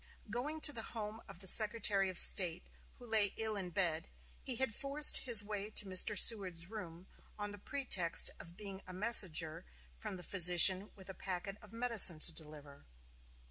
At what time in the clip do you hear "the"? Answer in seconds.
0.73-0.81, 1.41-1.47, 7.51-7.59, 10.17-10.23